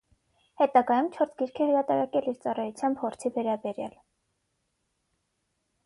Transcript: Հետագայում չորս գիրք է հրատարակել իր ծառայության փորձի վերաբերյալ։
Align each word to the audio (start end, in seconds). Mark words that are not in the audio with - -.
Հետագայում 0.61 1.09
չորս 1.17 1.35
գիրք 1.41 1.61
է 1.65 1.67
հրատարակել 1.71 2.31
իր 2.33 2.39
ծառայության 2.47 2.99
փորձի 3.03 3.33
վերաբերյալ։ 3.37 3.95